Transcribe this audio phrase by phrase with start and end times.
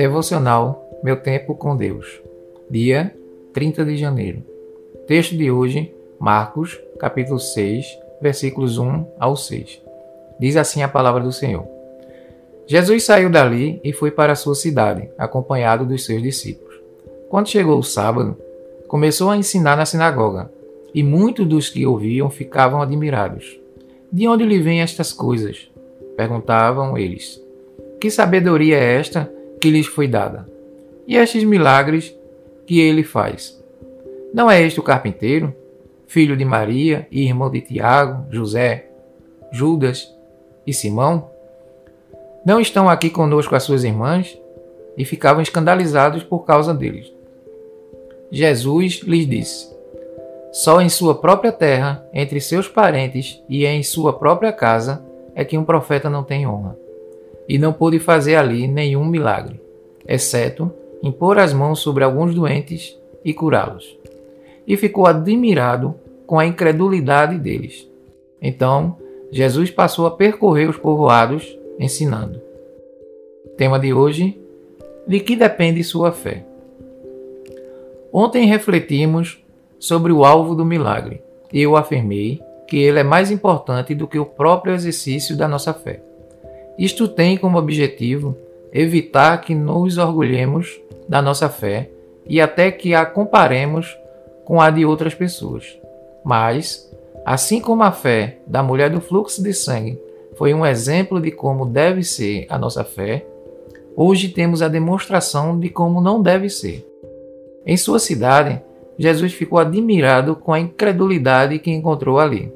[0.00, 2.22] Devocional Meu Tempo com Deus.
[2.70, 3.14] Dia
[3.52, 4.42] 30 de janeiro.
[5.06, 7.84] Texto de hoje, Marcos, capítulo 6,
[8.18, 9.82] versículos 1 ao 6.
[10.40, 11.66] Diz assim a palavra do Senhor.
[12.66, 16.80] Jesus saiu dali e foi para a sua cidade, acompanhado dos seus discípulos.
[17.28, 18.38] Quando chegou o sábado,
[18.88, 20.50] começou a ensinar na sinagoga,
[20.94, 23.60] e muitos dos que ouviam ficavam admirados.
[24.10, 25.70] De onde lhe vêm estas coisas?
[26.16, 27.38] Perguntavam eles.
[28.00, 30.46] Que sabedoria é esta que lhes foi dada?
[31.06, 32.14] E estes milagres
[32.66, 33.60] que ele faz?
[34.32, 35.54] Não é este o carpinteiro,
[36.06, 38.86] filho de Maria e irmão de Tiago, José,
[39.52, 40.12] Judas
[40.66, 41.30] e Simão?
[42.44, 44.38] Não estão aqui conosco as suas irmãs?
[44.96, 47.12] E ficavam escandalizados por causa deles.
[48.30, 49.70] Jesus lhes disse:
[50.52, 55.56] só em sua própria terra, entre seus parentes e em sua própria casa, é que
[55.56, 56.76] um profeta não tem honra.
[57.50, 59.60] E não pôde fazer ali nenhum milagre,
[60.06, 60.70] exceto
[61.02, 63.98] impor as mãos sobre alguns doentes e curá-los.
[64.64, 65.96] E ficou admirado
[66.28, 67.90] com a incredulidade deles.
[68.40, 68.96] Então,
[69.32, 72.40] Jesus passou a percorrer os povoados ensinando.
[73.56, 74.40] Tema de hoje:
[75.04, 76.46] De que depende sua fé?
[78.12, 79.44] Ontem refletimos
[79.76, 81.20] sobre o alvo do milagre.
[81.52, 86.09] Eu afirmei que ele é mais importante do que o próprio exercício da nossa fé.
[86.80, 88.34] Isto tem como objetivo
[88.72, 91.90] evitar que nos orgulhemos da nossa fé
[92.26, 93.94] e até que a comparemos
[94.46, 95.78] com a de outras pessoas.
[96.24, 96.90] Mas,
[97.22, 100.00] assim como a fé da mulher do fluxo de sangue
[100.38, 103.26] foi um exemplo de como deve ser a nossa fé,
[103.94, 106.88] hoje temos a demonstração de como não deve ser.
[107.66, 108.58] Em sua cidade,
[108.98, 112.50] Jesus ficou admirado com a incredulidade que encontrou ali.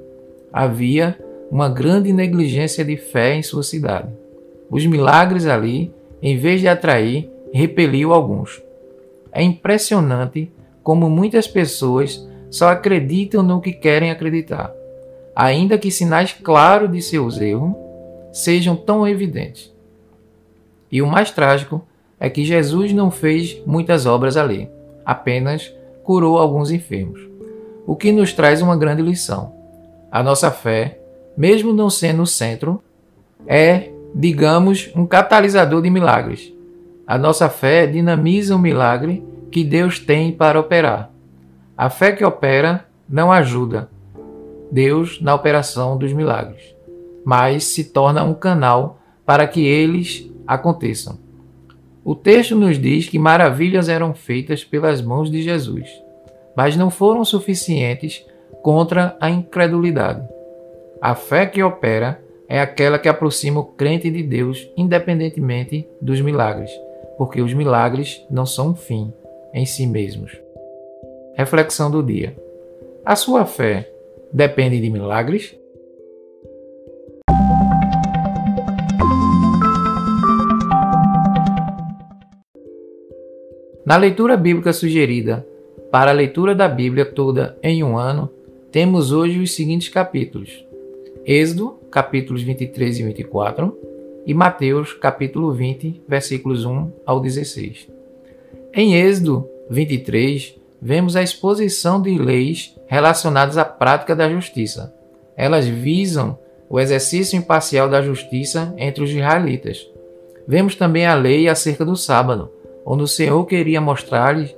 [0.50, 1.18] Havia
[1.54, 4.12] uma grande negligência de fé em sua cidade.
[4.68, 8.60] Os milagres ali, em vez de atrair, repeliu alguns.
[9.30, 10.50] É impressionante
[10.82, 14.74] como muitas pessoas só acreditam no que querem acreditar,
[15.32, 17.76] ainda que sinais claros de seus erros
[18.32, 19.72] sejam tão evidentes.
[20.90, 21.86] E o mais trágico
[22.18, 24.68] é que Jesus não fez muitas obras ali,
[25.06, 25.72] apenas
[26.02, 27.20] curou alguns enfermos.
[27.86, 29.54] O que nos traz uma grande lição.
[30.10, 30.98] A nossa fé,
[31.36, 32.82] mesmo não sendo o centro,
[33.46, 36.52] é, digamos, um catalisador de milagres.
[37.06, 41.10] A nossa fé dinamiza o milagre que Deus tem para operar.
[41.76, 43.90] A fé que opera não ajuda
[44.70, 46.74] Deus na operação dos milagres,
[47.24, 51.18] mas se torna um canal para que eles aconteçam.
[52.04, 55.88] O texto nos diz que maravilhas eram feitas pelas mãos de Jesus,
[56.56, 58.24] mas não foram suficientes
[58.62, 60.33] contra a incredulidade.
[61.04, 66.70] A fé que opera é aquela que aproxima o crente de Deus independentemente dos milagres,
[67.18, 69.12] porque os milagres não são um fim
[69.52, 70.32] em si mesmos.
[71.36, 72.34] Reflexão do dia:
[73.04, 73.86] A sua fé
[74.32, 75.54] depende de milagres?
[83.84, 85.46] Na leitura bíblica sugerida
[85.92, 88.30] para a leitura da Bíblia toda em um ano,
[88.72, 90.63] temos hoje os seguintes capítulos:
[91.26, 93.78] Êxodo, capítulos 23 e 24,
[94.26, 97.88] e Mateus, capítulo 20, versículos 1 ao 16.
[98.74, 104.94] Em Êxodo 23, vemos a exposição de leis relacionadas à prática da justiça.
[105.34, 109.88] Elas visam o exercício imparcial da justiça entre os israelitas.
[110.46, 112.50] Vemos também a lei acerca do sábado,
[112.84, 114.54] onde o Senhor queria mostrar-lhes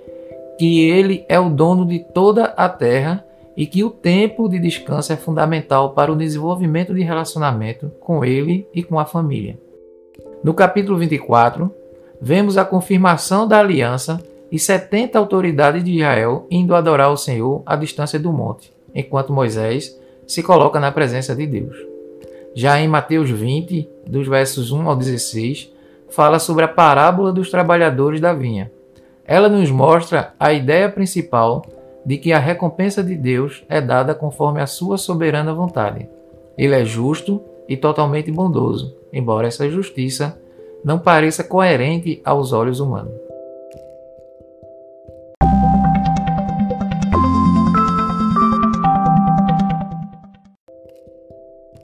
[0.59, 3.25] que Ele é o dono de toda a terra
[3.56, 8.68] e que o tempo de descanso é fundamental para o desenvolvimento de relacionamento com Ele
[8.74, 9.58] e com a família.
[10.44, 11.72] No capítulo 24,
[12.20, 14.22] vemos a confirmação da aliança
[14.52, 19.98] e 70 autoridades de Israel indo adorar o Senhor à distância do monte, enquanto Moisés
[20.26, 21.76] se coloca na presença de Deus.
[22.54, 25.72] Já em Mateus 20, dos versos 1 ao 16,
[26.09, 28.70] fala sobre a parábola dos trabalhadores da vinha.
[29.24, 31.62] Ela nos mostra a ideia principal
[32.06, 36.08] de que a recompensa de Deus é dada conforme a sua soberana vontade.
[36.56, 40.41] Ele é justo e totalmente bondoso, embora essa justiça
[40.84, 43.12] não pareça coerente aos olhos humanos.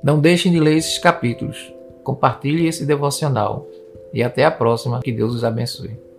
[0.02, 1.72] Não deixem de ler esses capítulos.
[2.04, 3.66] Compartilhe esse devocional
[4.12, 5.00] e até a próxima.
[5.00, 6.12] Que Deus os abençoe.